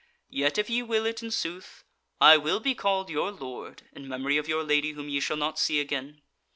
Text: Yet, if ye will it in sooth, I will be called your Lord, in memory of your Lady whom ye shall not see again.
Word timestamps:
Yet, 0.31 0.57
if 0.57 0.67
ye 0.67 0.81
will 0.81 1.05
it 1.05 1.21
in 1.21 1.29
sooth, 1.29 1.83
I 2.19 2.35
will 2.35 2.59
be 2.59 2.73
called 2.73 3.11
your 3.11 3.29
Lord, 3.31 3.83
in 3.93 4.07
memory 4.07 4.37
of 4.37 4.47
your 4.47 4.63
Lady 4.63 4.93
whom 4.93 5.09
ye 5.09 5.19
shall 5.19 5.37
not 5.37 5.59
see 5.59 5.79
again. 5.79 6.23